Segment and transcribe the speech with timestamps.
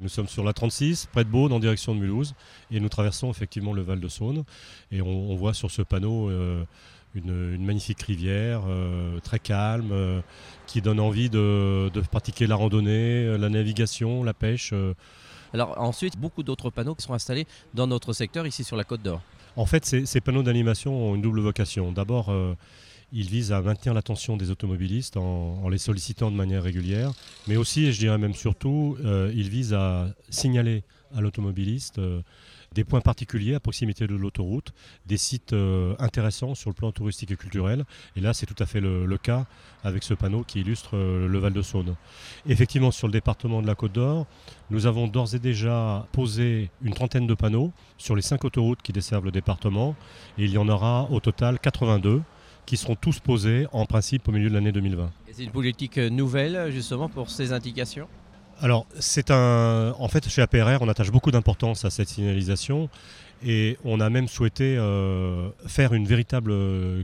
[0.00, 2.34] Nous sommes sur la 36, près de Beaune, en direction de Mulhouse,
[2.70, 4.44] et nous traversons effectivement le Val de Saône.
[4.90, 6.64] Et on, voit sur ce panneau euh,
[7.14, 10.22] une, magnifique rivière, euh, très calme, euh,
[10.66, 14.72] qui donne envie de, pratiquer la randonnée, la navigation, la pêche.
[15.52, 19.02] Alors ensuite, beaucoup d'autres panneaux qui sont installés dans notre secteur, ici sur la Côte
[19.02, 19.20] d'Or.
[19.56, 21.92] En fait, ces, panneaux d'animation ont une double vocation.
[21.92, 22.32] D'abord,
[23.12, 27.12] ils visent à maintenir l'attention des automobilistes en, les sollicitant de manière régulière,
[27.48, 30.84] mais aussi, et je dirais même surtout, euh, ils visent à signaler
[31.14, 32.22] à l'automobiliste euh,
[32.72, 34.72] des points particuliers à proximité de l'autoroute,
[35.06, 37.84] des sites euh, intéressants sur le plan touristique et culturel.
[38.14, 39.46] Et là, c'est tout à fait le, cas
[39.82, 41.96] avec ce panneau qui illustre le Val de Saône.
[42.46, 44.26] Effectivement, sur le département de la Côte d'Or,
[44.70, 48.92] nous avons d'ores et déjà posé une trentaine de panneaux sur les cinq autoroutes qui
[48.92, 49.96] desservent le département.
[50.38, 52.22] Et il y en aura au total 82
[52.66, 55.10] qui seront tous posés en principe au milieu de l'année 2020.
[55.32, 58.08] C'est une politique nouvelle justement pour ces indications?
[58.62, 59.94] Alors, c'est un.
[59.98, 62.90] En fait, chez APRR, on attache beaucoup d'importance à cette signalisation
[63.44, 66.52] et on a même souhaité euh, faire une véritable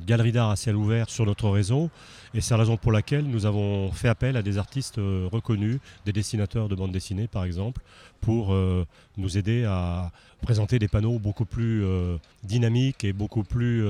[0.07, 1.91] galerie d'art à ciel ouvert sur notre réseau.
[2.35, 5.79] Et c'est la raison pour laquelle nous avons fait appel à des artistes euh, reconnus,
[6.05, 7.81] des dessinateurs de bande dessinée par exemple,
[8.21, 8.87] pour euh,
[9.17, 10.11] nous aider à
[10.43, 11.83] présenter des panneaux beaucoup plus
[12.45, 13.83] dynamiques et beaucoup plus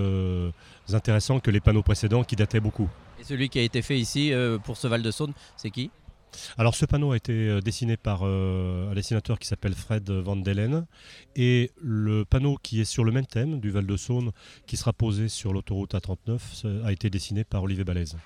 [0.95, 2.89] intéressants que les panneaux précédents qui dataient beaucoup.
[3.21, 4.33] Et celui qui a été fait ici
[4.65, 5.91] pour ce Val de Saône, c'est qui?
[6.59, 10.37] Alors ce panneau a été euh, dessiné par euh, un dessinateur qui s'appelle Fred Van
[10.37, 10.87] Delen
[11.35, 14.33] et le panneau qui est sur le même thème du Val de Saône
[14.67, 18.17] qui sera posé sur l'autoroute A39 a été dessiné par Olivier Balèze.